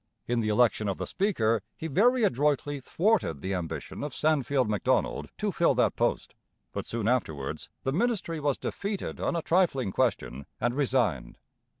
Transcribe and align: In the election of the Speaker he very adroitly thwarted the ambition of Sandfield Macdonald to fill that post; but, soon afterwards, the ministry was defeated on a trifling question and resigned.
In 0.25 0.39
the 0.39 0.49
election 0.49 0.87
of 0.89 0.97
the 0.97 1.05
Speaker 1.05 1.61
he 1.77 1.85
very 1.85 2.23
adroitly 2.23 2.79
thwarted 2.79 3.41
the 3.41 3.53
ambition 3.53 4.03
of 4.03 4.13
Sandfield 4.15 4.67
Macdonald 4.67 5.29
to 5.37 5.51
fill 5.51 5.75
that 5.75 5.95
post; 5.95 6.33
but, 6.71 6.87
soon 6.87 7.07
afterwards, 7.07 7.69
the 7.83 7.93
ministry 7.93 8.39
was 8.39 8.57
defeated 8.57 9.19
on 9.19 9.35
a 9.35 9.43
trifling 9.43 9.91
question 9.91 10.47
and 10.59 10.73
resigned. 10.73 11.37